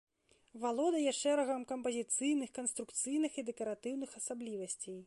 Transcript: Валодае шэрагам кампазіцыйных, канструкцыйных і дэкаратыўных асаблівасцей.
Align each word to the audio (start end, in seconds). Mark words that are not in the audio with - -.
Валодае 0.63 1.11
шэрагам 1.17 1.67
кампазіцыйных, 1.73 2.49
канструкцыйных 2.61 3.39
і 3.43 3.49
дэкаратыўных 3.53 4.21
асаблівасцей. 4.23 4.99